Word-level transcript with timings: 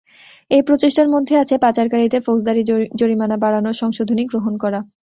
এই 0.51 0.61
প্রচেষ্টার 0.67 1.07
মধ্যে 1.09 1.33
আছে 1.37 1.55
পাচারকারীদের 1.57 2.21
ফৌজদারি 2.21 2.61
জরিমানা 2.99 3.37
বাড়ানোর 3.37 3.79
সংশোধনী 3.81 4.23
গ্রহণ 4.31 4.53
করা। 4.63 4.79